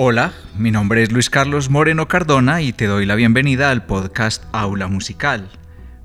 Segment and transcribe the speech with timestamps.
[0.00, 4.44] Hola, mi nombre es Luis Carlos Moreno Cardona y te doy la bienvenida al podcast
[4.52, 5.50] Aula Musical.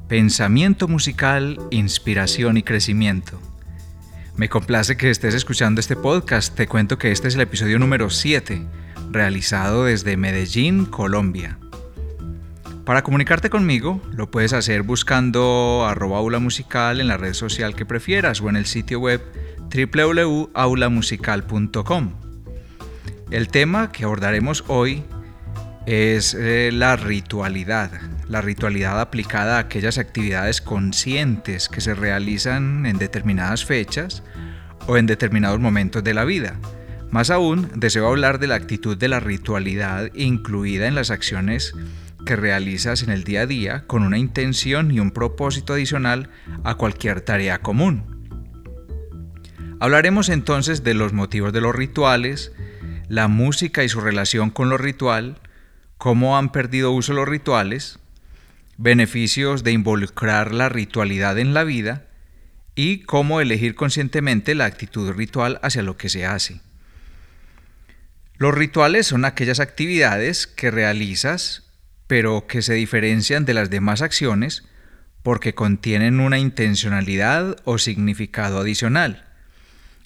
[0.08, 3.40] Pensamiento musical, inspiración y crecimiento.
[4.36, 6.56] Me complace que estés escuchando este podcast.
[6.56, 8.66] Te cuento que este es el episodio número 7,
[9.12, 11.60] realizado desde Medellín, Colombia.
[12.86, 18.42] Para comunicarte conmigo, lo puedes hacer buscando arroba musical en la red social que prefieras
[18.42, 19.22] o en el sitio web
[19.70, 22.23] www.aulamusical.com.
[23.34, 25.04] El tema que abordaremos hoy
[25.88, 27.90] es eh, la ritualidad,
[28.28, 34.22] la ritualidad aplicada a aquellas actividades conscientes que se realizan en determinadas fechas
[34.86, 36.60] o en determinados momentos de la vida.
[37.10, 41.74] Más aún, deseo hablar de la actitud de la ritualidad incluida en las acciones
[42.28, 46.30] que realizas en el día a día con una intención y un propósito adicional
[46.64, 48.14] a cualquier tarea común.
[49.80, 52.52] Hablaremos entonces de los motivos de los rituales,
[53.14, 55.38] la música y su relación con lo ritual,
[56.00, 58.00] cómo han perdido uso los rituales,
[58.78, 62.08] beneficios de involucrar la ritualidad en la vida
[62.74, 66.60] y cómo elegir conscientemente la actitud ritual hacia lo que se hace.
[68.38, 71.64] Los rituales son aquellas actividades que realizas
[72.08, 74.64] pero que se diferencian de las demás acciones
[75.22, 79.26] porque contienen una intencionalidad o significado adicional.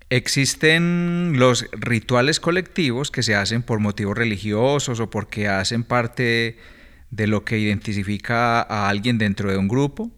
[0.09, 6.57] Existen los rituales colectivos que se hacen por motivos religiosos o porque hacen parte
[7.11, 10.09] de lo que identifica a alguien dentro de un grupo.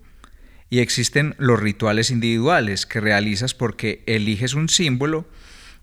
[0.69, 5.27] Y existen los rituales individuales que realizas porque eliges un símbolo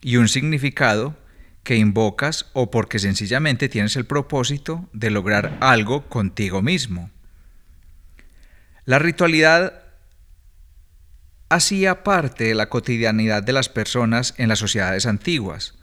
[0.01, 1.17] y un significado
[1.65, 7.11] que invocas o porque sencillamente tienes el propósito de lograr algo contigo mismo.
[8.85, 9.86] La ritualidad
[11.49, 15.75] hacía parte de la cotidianidad de las personas en las sociedades antiguas,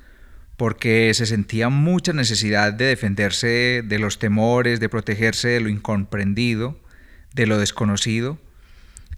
[0.58, 6.80] porque se sentía mucha necesidad de defenderse de los temores, de protegerse de lo incomprendido,
[7.34, 8.38] de lo desconocido,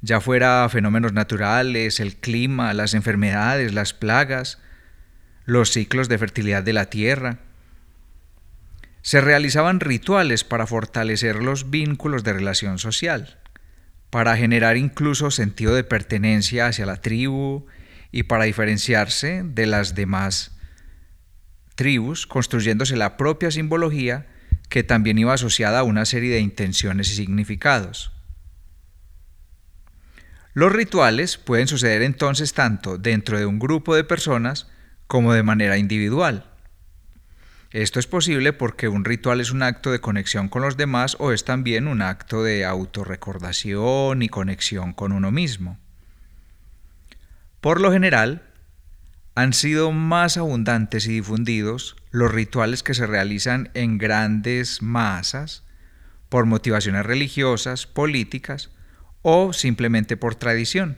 [0.02, 4.59] ya fuera fenómenos naturales, el clima, las enfermedades, las plagas,
[5.46, 7.40] los ciclos de fertilidad de la tierra.
[9.02, 13.40] Se realizaban rituales para fortalecer los vínculos de relación social
[14.16, 17.66] para generar incluso sentido de pertenencia hacia la tribu
[18.14, 20.56] y para diferenciarse de las demás
[21.76, 24.28] tribus, construyéndose la propia simbología
[24.70, 28.14] que también iba asociada a una serie de intenciones y significados.
[30.53, 34.72] Los rituales pueden suceder entonces tanto dentro de un grupo de personas
[35.08, 36.55] como de manera individual.
[37.75, 41.34] Esto es posible porque un ritual es un acto de conexión con los demás o
[41.34, 45.78] es también un acto de autorrecordación y conexión con uno mismo.
[47.59, 48.44] Por lo general,
[49.35, 55.66] han sido más abundantes y difundidos los rituales que se realizan en grandes masas
[56.30, 58.69] por motivaciones religiosas, políticas
[59.22, 60.97] o simplemente por tradición.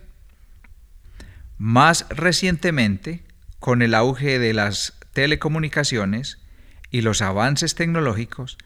[1.57, 3.23] Más recientemente,
[3.57, 6.37] con el auge de las telecomunicaciones,
[6.91, 8.57] y los avances tecnológicos,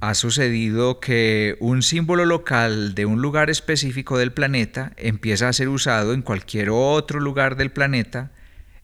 [0.00, 5.68] ha sucedido que un símbolo local de un lugar específico del planeta empieza a ser
[5.68, 8.30] usado en cualquier otro lugar del planeta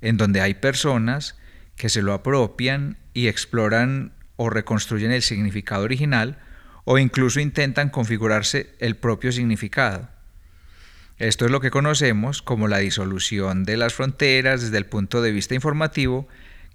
[0.00, 1.38] en donde hay personas
[1.76, 6.38] que se lo apropian y exploran o reconstruyen el significado original
[6.84, 10.08] o incluso intentan configurarse el propio significado.
[11.18, 15.30] Esto es lo que conocemos como la disolución de las fronteras desde el punto de
[15.30, 16.26] vista informativo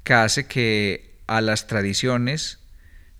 [0.04, 2.60] que hace que a las tradiciones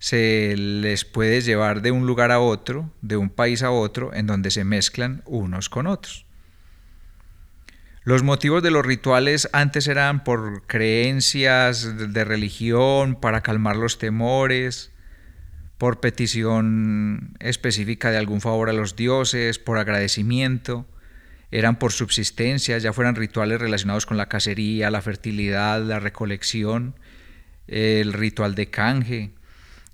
[0.00, 4.26] se les puede llevar de un lugar a otro, de un país a otro, en
[4.26, 6.26] donde se mezclan unos con otros.
[8.02, 14.90] Los motivos de los rituales antes eran por creencias de religión, para calmar los temores,
[15.78, 20.86] por petición específica de algún favor a los dioses, por agradecimiento,
[21.52, 26.94] eran por subsistencia, ya fueran rituales relacionados con la cacería, la fertilidad, la recolección,
[27.70, 29.30] el ritual de canje,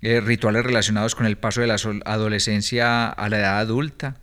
[0.01, 4.17] eh, rituales relacionados con el paso de la adolescencia a la edad adulta.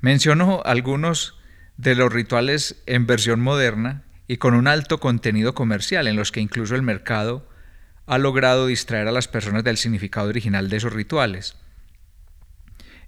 [0.00, 1.38] Menciono algunos
[1.76, 6.40] de los rituales en versión moderna y con un alto contenido comercial en los que
[6.40, 7.48] incluso el mercado
[8.06, 11.56] ha logrado distraer a las personas del significado original de esos rituales.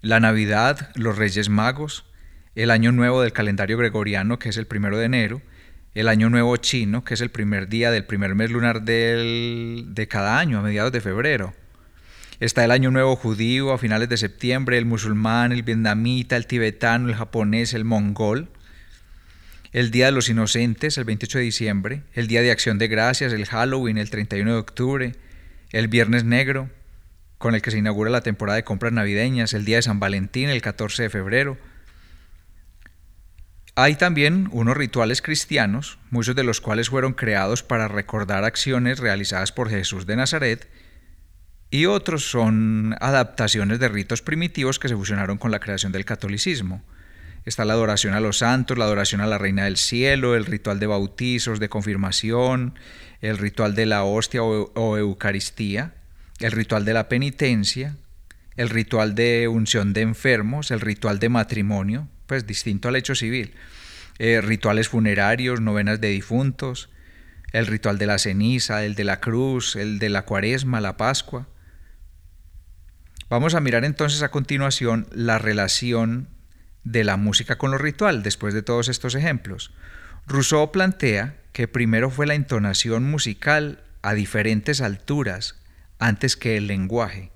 [0.02, 2.04] La Navidad, los Reyes Magos,
[2.54, 5.42] el Año Nuevo del calendario gregoriano, que es el primero de enero,
[5.94, 10.38] el Año Nuevo Chino, que es el primer día del primer mes lunar de cada
[10.38, 11.54] año, a mediados de febrero.
[12.40, 17.08] Está el Año Nuevo Judío a finales de septiembre, el musulmán, el vietnamita, el tibetano,
[17.08, 18.48] el japonés, el mongol.
[19.72, 22.02] El Día de los Inocentes, el 28 de diciembre.
[22.12, 25.12] El Día de Acción de Gracias, el Halloween, el 31 de octubre.
[25.70, 26.70] el Viernes Negro,
[27.38, 30.48] con el que se inaugura la temporada de compras navideñas, el Día de San Valentín,
[30.48, 31.56] el 14 de febrero.
[33.76, 39.50] Hay también unos rituales cristianos, muchos de los cuales fueron creados para recordar acciones realizadas
[39.50, 40.68] por Jesús de Nazaret,
[41.70, 46.84] y otros son adaptaciones de ritos primitivos que se fusionaron con la creación del catolicismo.
[47.44, 50.78] Está la adoración a los santos, la adoración a la Reina del Cielo, el ritual
[50.78, 52.78] de bautizos, de confirmación,
[53.20, 55.94] el ritual de la hostia o, Eucaristía,
[56.38, 57.96] el ritual de la penitencia,
[58.54, 63.54] el ritual de unción de enfermos, el ritual de matrimonio, pues distinto al hecho civil,
[64.18, 66.90] eh, rituales funerarios, novenas de difuntos,
[67.52, 71.48] el ritual de la ceniza, el de la cruz, el de la cuaresma, la pascua.
[73.28, 76.28] Vamos a mirar entonces a continuación la relación
[76.84, 79.72] de la música con lo ritual después de todos estos ejemplos.
[80.26, 85.60] Rousseau plantea que primero fue la entonación musical a diferentes alturas
[85.98, 87.32] antes que el lenguaje.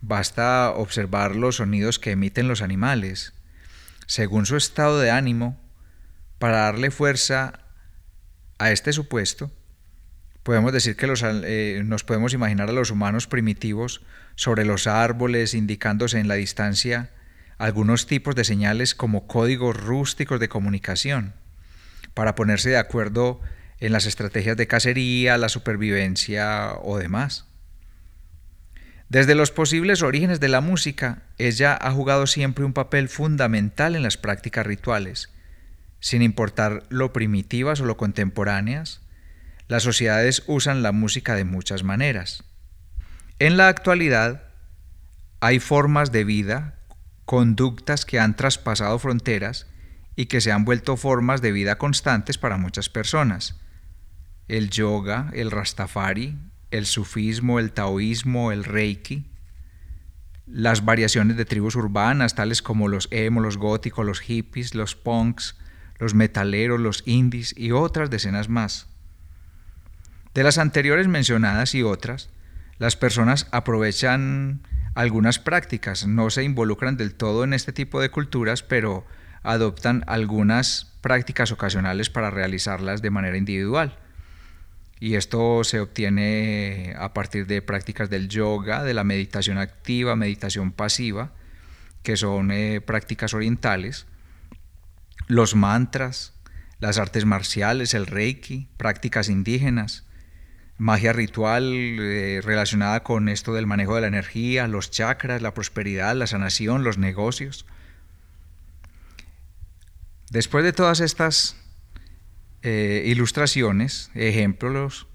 [0.00, 3.34] Basta observar los sonidos que emiten los animales,
[4.08, 5.60] según su estado de ánimo,
[6.38, 7.60] para darle fuerza
[8.58, 9.52] a este supuesto.
[10.42, 11.06] Podemos decir que
[11.44, 14.00] eh, nos podemos imaginar a los humanos primitivos
[14.34, 17.10] sobre los árboles, indicándose en la distancia
[17.58, 21.34] algunos tipos de señales como códigos rústicos de comunicación,
[22.14, 23.40] para ponerse de acuerdo
[23.78, 27.47] en las estrategias de cacería, la supervivencia o demás.
[29.08, 34.02] Desde los posibles orígenes de la música, ella ha jugado siempre un papel fundamental en
[34.02, 35.32] las prácticas rituales.
[35.98, 39.00] Sin importar lo primitivas o lo contemporáneas,
[39.66, 42.44] las sociedades usan la música de muchas maneras.
[43.38, 44.44] En la actualidad,
[45.40, 46.74] hay formas de vida,
[47.24, 49.66] conductas que han traspasado fronteras
[50.16, 53.56] y que se han vuelto formas de vida constantes para muchas personas.
[54.48, 56.36] El yoga, el rastafari,
[56.70, 59.26] el sufismo, el taoísmo, el reiki,
[60.46, 65.56] las variaciones de tribus urbanas tales como los emo, los góticos, los hippies, los punks,
[65.98, 68.86] los metaleros, los indies y otras decenas más.
[70.34, 72.30] De las anteriores mencionadas y otras,
[72.78, 74.62] las personas aprovechan
[74.94, 79.04] algunas prácticas, no se involucran del todo en este tipo de culturas, pero
[79.42, 83.98] adoptan algunas prácticas ocasionales para realizarlas de manera individual.
[85.00, 90.72] Y esto se obtiene a partir de prácticas del yoga, de la meditación activa, meditación
[90.72, 91.32] pasiva,
[92.02, 94.06] que son eh, prácticas orientales,
[95.28, 96.34] los mantras,
[96.80, 100.04] las artes marciales, el reiki, prácticas indígenas,
[100.78, 106.16] magia ritual eh, relacionada con esto del manejo de la energía, los chakras, la prosperidad,
[106.16, 107.66] la sanación, los negocios.
[110.30, 111.56] Después de todas estas
[112.62, 115.06] eh, ilustraciones, ejemplos,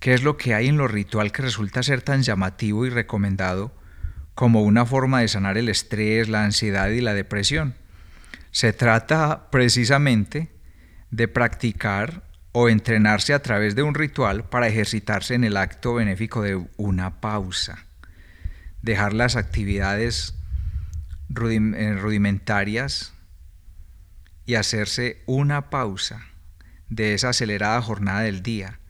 [0.00, 3.74] ¿qué es lo que hay en lo ritual que resulta ser tan llamativo y recomendado
[4.34, 7.74] como una forma de sanar el estrés, la ansiedad y la depresión?
[8.52, 10.50] Se trata precisamente
[11.10, 16.40] de practicar o entrenarse a través de un ritual para ejercitarse en el acto benéfico
[16.40, 17.84] de una pausa.
[18.80, 20.34] Dejar las actividades
[21.28, 23.12] eh, rudimentarias
[24.46, 26.28] y hacerse una pausa
[26.88, 28.80] de esa acelerada jornada del día,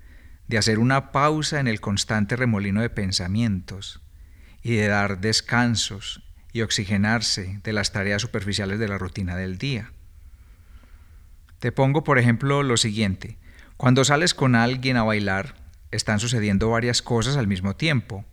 [0.47, 4.01] de hacer una pausa en el constante remolino de pensamientos
[4.63, 9.93] y de dar descansos y oxigenarse de las tareas superficiales de la rutina del día.
[11.59, 13.39] Te pongo, por ejemplo, lo siguiente.
[13.77, 15.55] Cuando sales con alguien a bailar,
[15.91, 18.25] están sucediendo varias cosas al mismo tiempo.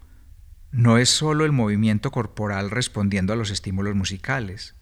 [0.72, 4.76] No es solo el movimiento corporal respondiendo a los estímulos musicales.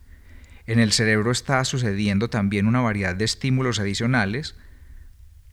[0.65, 4.55] En el cerebro está sucediendo también una variedad de estímulos adicionales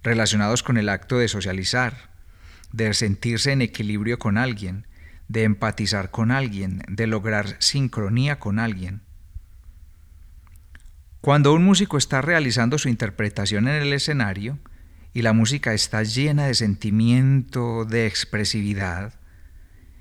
[0.03, 2.11] relacionados con el acto de socializar,
[2.73, 4.87] de sentirse en equilibrio con alguien,
[5.29, 9.03] de empatizar con alguien, de lograr sincronía con alguien.
[11.21, 14.59] Cuando un músico está realizando su interpretación en el escenario,
[15.13, 19.15] y la música está llena de sentimiento, de expresividad,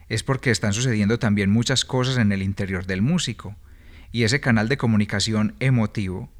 [0.07, 3.55] es porque están sucediendo también muchas cosas en el interior del músico,
[4.11, 6.31] y ese canal de comunicación emotivo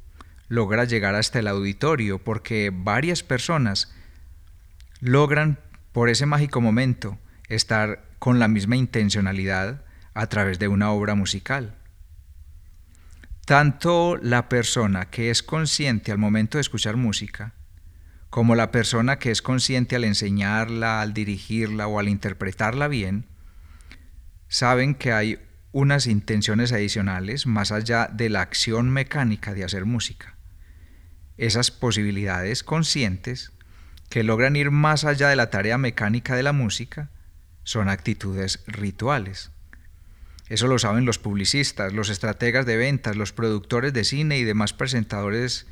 [0.50, 3.94] logra llegar hasta el auditorio porque varias personas
[5.00, 5.60] logran
[5.92, 11.76] por ese mágico momento estar con la misma intencionalidad a través de una obra musical.
[13.46, 17.54] Tanto la persona que es consciente al momento de escuchar música,
[18.28, 23.26] como la persona que es consciente al enseñarla, al dirigirla o al interpretarla bien,
[24.48, 25.38] saben que hay
[25.70, 30.39] unas intenciones adicionales más allá de la acción mecánica de hacer música.
[31.40, 33.50] Esas posibilidades conscientes
[34.10, 37.08] que logran ir más allá de la tarea mecánica de la música
[37.64, 39.50] son actitudes rituales.
[40.50, 44.74] Eso lo saben los publicistas, los estrategas de ventas, los productores de cine y demás
[44.74, 45.66] presentadores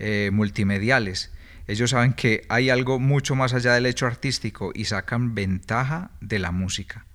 [0.00, 1.30] eh, multimediales.
[1.68, 6.40] Ellos saben que hay algo mucho más allá del hecho artístico y sacan ventaja de
[6.40, 7.06] la música.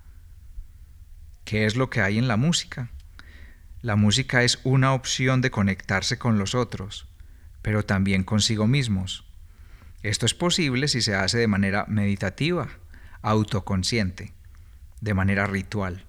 [1.44, 2.90] ¿Qué es lo que hay en la música?
[3.82, 7.07] La música es una opción de conectarse con los otros,
[7.67, 9.25] pero también consigo mismos.
[10.01, 12.69] Esto es posible si se hace de manera meditativa,
[13.21, 14.31] autoconsciente,
[15.01, 16.05] de manera ritual.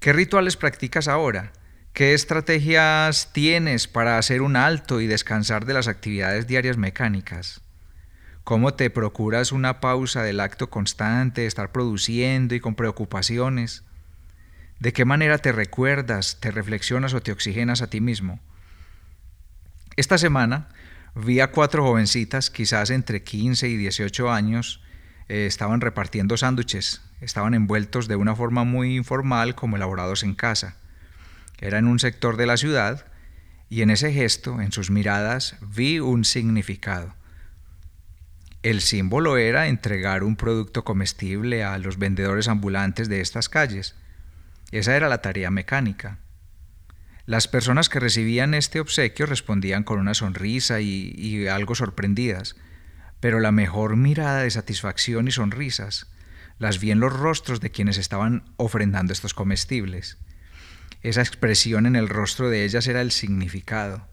[0.00, 1.52] ¿Qué rituales practicas ahora?
[1.94, 7.62] ¿Qué estrategias tienes para hacer un alto y descansar de las actividades diarias mecánicas?
[8.44, 13.84] ¿Cómo te procuras una pausa del acto constante de estar produciendo y con preocupaciones?
[14.80, 18.38] ¿De qué manera te recuerdas, te reflexionas o te oxigenas a ti mismo?
[19.96, 20.68] Esta semana
[21.14, 24.82] vi a cuatro jovencitas, quizás entre 15 y 18 años,
[25.28, 30.76] eh, estaban repartiendo sándwiches, estaban envueltos de una forma muy informal como elaborados en casa.
[31.60, 33.06] Era en un sector de la ciudad
[33.70, 37.14] y en ese gesto, en sus miradas, vi un significado.
[38.64, 43.94] El símbolo era entregar un producto comestible a los vendedores ambulantes de estas calles.
[44.72, 46.18] Esa era la tarea mecánica.
[47.26, 52.54] Las personas que recibían este obsequio respondían con una sonrisa y, algo sorprendidas,
[53.20, 56.06] pero la mejor mirada de satisfacción y sonrisas
[56.58, 60.18] las vi en los rostros de quienes estaban ofrendando estos comestibles.
[61.00, 64.06] Esa expresión en el rostro de ellas era el significado.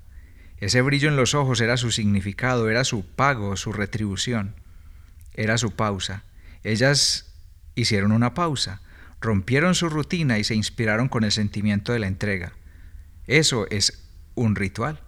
[0.58, 4.56] Ese brillo en los ojos era su significado, era su pago, su retribución.
[5.34, 6.24] Era su pausa.
[6.64, 7.34] Ellas
[7.76, 8.82] hicieron una pausa,
[9.20, 12.54] rompieron su rutina y se inspiraron con el sentimiento de la entrega.
[13.28, 15.02] Eso es un ritual.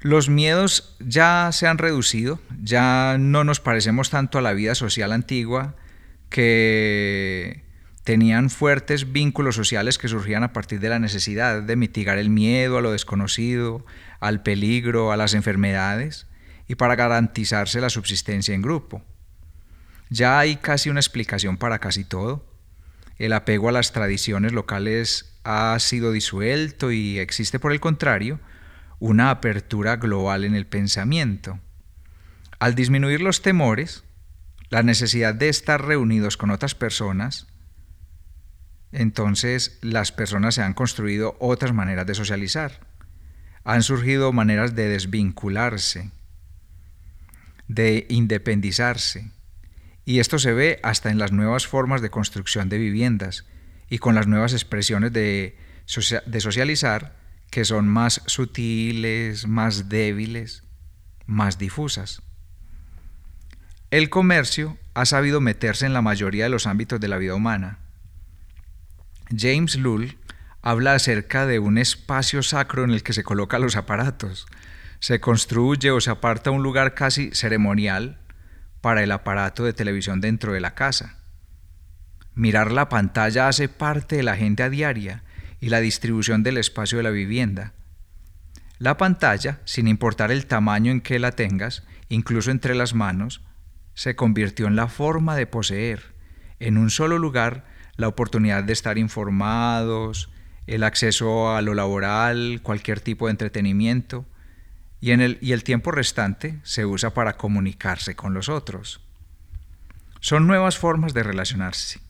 [0.00, 5.12] Los miedos ya se han reducido, ya no nos parecemos tanto a la vida social
[5.12, 5.74] antigua
[6.28, 7.64] que
[8.04, 12.78] tenían fuertes vínculos sociales que surgían a partir de la necesidad de mitigar el miedo
[12.78, 13.84] a lo desconocido,
[14.20, 16.26] al peligro, a las enfermedades
[16.68, 19.02] y para garantizarse la subsistencia en grupo.
[20.08, 22.46] Ya hay casi una explicación para casi todo.
[23.18, 28.40] El apego a las tradiciones locales ha sido disuelto y existe por el contrario
[28.98, 31.60] una apertura global en el pensamiento.
[32.58, 34.02] Al disminuir los temores,
[34.70, 37.46] la necesidad de estar reunidos con otras personas,
[38.90, 42.80] entonces las personas se han construido otras maneras de socializar.
[43.62, 46.10] Han surgido maneras de desvincularse,
[47.68, 49.30] de independizarse.
[50.04, 53.44] Y esto se ve hasta en las nuevas formas de construcción de viviendas
[53.88, 57.16] y con las nuevas expresiones de, socializar
[57.50, 60.64] que son más sutiles, más débiles,
[61.26, 62.22] más difusas.
[63.90, 67.78] El comercio ha sabido meterse en la mayoría de los ámbitos de la vida humana
[69.34, 70.16] James Lull
[70.62, 74.46] habla acerca de un espacio sacro en el que se colocan los aparatos.
[75.00, 78.18] Se construye o se aparta un lugar casi ceremonial
[78.80, 81.18] para el aparato de televisión dentro de la casa.
[82.36, 85.22] Mirar la pantalla hace parte de la agenda diaria
[85.58, 87.72] y la distribución del espacio de la vivienda.
[88.78, 93.40] La pantalla, sin importar el tamaño en que la tengas, incluso entre las manos,
[93.94, 96.14] se convirtió en la forma de poseer,
[96.60, 97.64] en un solo lugar,
[97.96, 100.28] la oportunidad de estar informados,
[100.66, 104.26] el acceso a lo laboral, cualquier tipo de entretenimiento,
[105.00, 109.00] y, en el, y el tiempo restante se usa para comunicarse con los otros.
[110.20, 112.05] Son nuevas formas de relacionarse.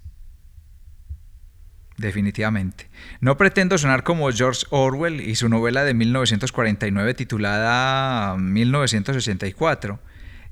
[1.96, 2.88] Definitivamente.
[3.20, 9.98] No pretendo sonar como George Orwell y su novela de 1949 titulada 1984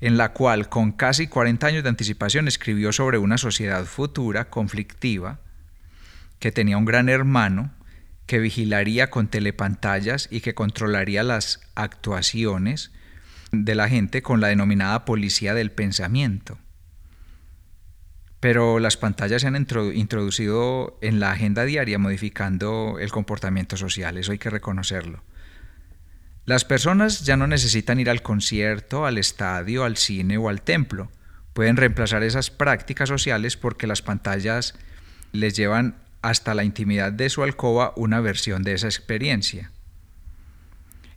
[0.00, 5.40] en la cual con casi 40 años de anticipación escribió sobre una sociedad futura conflictiva
[6.38, 7.72] que tenía un gran hermano
[8.26, 12.90] que vigilaría con telepantallas y que controlaría las actuaciones
[13.52, 16.58] de la gente con la denominada policía del pensamiento.
[18.44, 24.32] Pero las pantallas se han introducido en la agenda diaria modificando el comportamiento social, eso
[24.32, 25.22] hay que reconocerlo.
[26.44, 31.10] Las personas ya no necesitan ir al concierto, al estadio, al cine o al templo.
[31.54, 34.74] Pueden reemplazar esas prácticas sociales porque las pantallas
[35.32, 39.72] les llevan hasta la intimidad de su alcoba una versión de esa experiencia.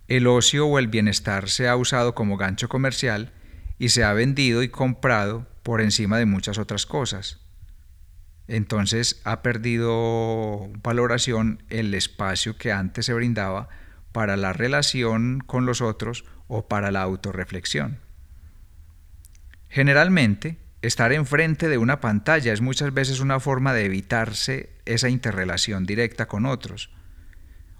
[0.06, 3.32] El ocio o el bienestar se ha usado como gancho comercial
[3.78, 7.40] y se ha vendido y comprado por encima de muchas otras cosas.
[8.46, 13.68] Entonces ha perdido valoración el espacio que antes se brindaba
[14.12, 18.00] para la relación con los otros o para la autorreflexión.
[19.68, 25.86] Generalmente, Estar enfrente de una pantalla es muchas veces una forma de evitarse esa interrelación
[25.86, 26.90] directa con otros,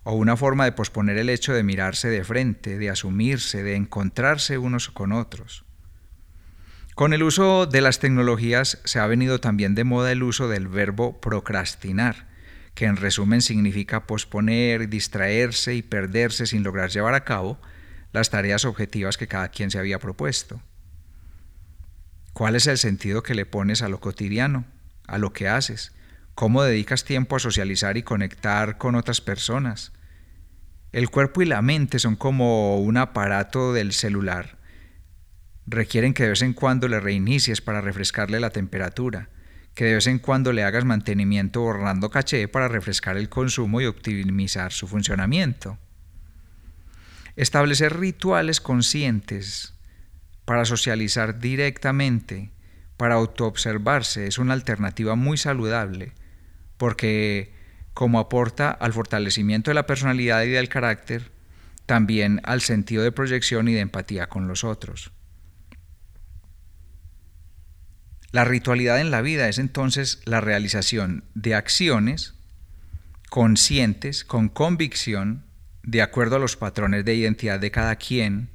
[0.02, 4.58] o una forma de posponer el hecho de mirarse de frente, de asumirse, de encontrarse
[4.58, 5.64] unos con otros.
[6.98, 10.66] Con el uso de las tecnologías se ha venido también de moda el uso del
[10.66, 12.26] verbo procrastinar,
[12.74, 17.56] que en resumen significa posponer, distraerse y perderse sin lograr llevar a cabo
[18.10, 20.60] las tareas objetivas que cada quien se había propuesto.
[22.32, 24.64] ¿Cuál es el sentido que le pones a lo cotidiano,
[25.06, 25.92] a lo que haces?
[26.34, 29.92] ¿Cómo dedicas tiempo a socializar y conectar con otras personas?
[30.90, 34.57] El cuerpo y la mente son como un aparato del celular
[35.68, 39.28] requieren que de vez en cuando le reinicies para refrescarle la temperatura,
[39.74, 43.86] que de vez en cuando le hagas mantenimiento borrando caché para refrescar el consumo y
[43.86, 45.78] optimizar su funcionamiento.
[47.36, 49.74] Establecer rituales conscientes
[50.44, 52.50] para socializar directamente,
[52.96, 56.14] para autoobservarse, es una alternativa muy saludable,
[56.78, 57.52] porque
[57.92, 61.30] como aporta al fortalecimiento de la personalidad y del carácter,
[61.84, 65.12] también al sentido de proyección y de empatía con los otros.
[68.30, 72.34] La ritualidad en la vida es entonces la realización de acciones
[73.30, 75.44] conscientes, con convicción,
[75.82, 78.50] de acuerdo a los patrones de identidad de cada quien.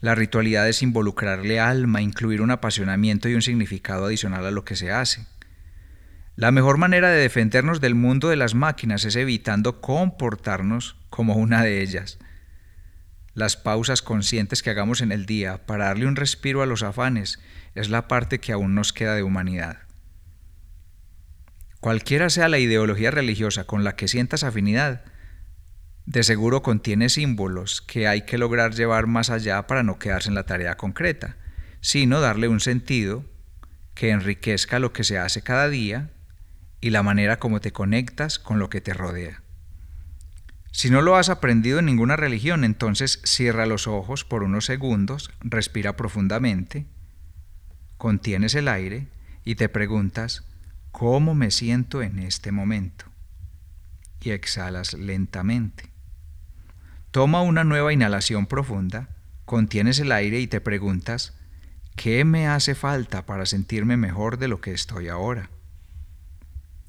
[0.00, 4.76] La ritualidad es involucrarle alma, incluir un apasionamiento y un significado adicional a lo que
[4.76, 5.26] se hace.
[6.36, 11.62] La mejor manera de defendernos del mundo de las máquinas es evitando comportarnos como una
[11.62, 12.18] de ellas.
[13.34, 17.40] Las pausas conscientes que hagamos en el día para darle un respiro a los afanes
[17.74, 19.78] es la parte que aún nos queda de humanidad.
[21.80, 25.04] Cualquiera sea la ideología religiosa con la que sientas afinidad,
[26.06, 30.34] de seguro contiene símbolos que hay que lograr llevar más allá para no quedarse en
[30.34, 31.36] la tarea concreta,
[31.80, 33.24] sino darle un sentido
[33.94, 36.10] que enriquezca lo que se hace cada día
[36.80, 39.43] y la manera como te conectas con lo que te rodea.
[40.74, 45.30] Si no lo has aprendido en ninguna religión, entonces cierra los ojos por unos segundos,
[45.40, 46.86] respira profundamente
[48.04, 49.06] contienes el aire
[49.46, 50.44] y te preguntas,
[50.92, 53.06] ¿cómo me siento en este momento?
[54.20, 55.90] Y exhalas lentamente.
[57.10, 59.08] Toma una nueva inhalación profunda,
[59.46, 61.32] contienes el aire y te preguntas,
[61.96, 65.48] ¿qué me hace falta para sentirme mejor de lo que estoy ahora?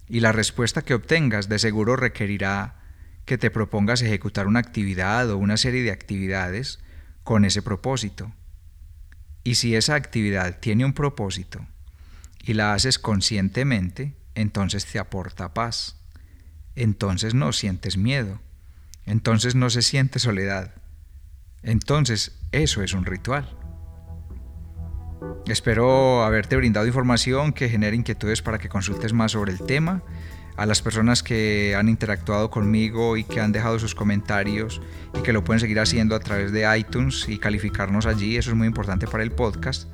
[0.09, 2.84] Y la respuesta que obtengas de seguro requerirá
[3.25, 6.79] que te propongas ejecutar una actividad o una serie de actividades
[7.23, 8.31] con ese propósito
[9.45, 11.65] y si esa actividad tiene un propósito
[12.43, 15.97] y la haces conscientemente, entonces te aporta paz.
[16.75, 18.41] Entonces no sientes miedo.
[19.05, 20.73] Entonces no se siente soledad.
[21.61, 23.55] Entonces eso es un ritual.
[25.45, 30.01] Espero haberte brindado información que genere inquietudes para que consultes más sobre el tema
[30.57, 34.81] a las personas que han interactuado conmigo y que han dejado sus comentarios
[35.17, 38.55] y que lo pueden seguir haciendo a través de iTunes y calificarnos allí, eso es
[38.55, 39.89] muy importante para el podcast.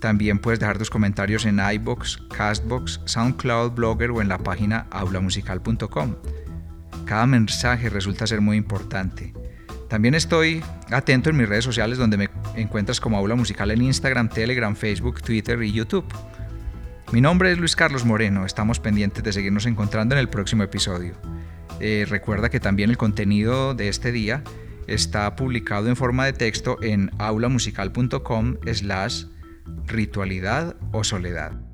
[0.00, 6.16] También puedes dejar tus comentarios en iBox, Castbox, SoundCloud, Blogger o en la página aulamusical.com.
[7.04, 9.34] Cada mensaje resulta ser muy importante.
[9.88, 14.28] También estoy atento en mis redes sociales donde me encuentras como Aula Musical en Instagram,
[14.28, 16.06] Telegram, Facebook, Twitter y YouTube.
[17.12, 21.14] Mi nombre es Luis Carlos Moreno, estamos pendientes de seguirnos encontrando en el próximo episodio.
[21.80, 24.44] Eh, recuerda que también el contenido de este día
[24.86, 29.24] está publicado en forma de texto en aulamusical.com slash
[29.86, 31.69] ritualidad o soledad.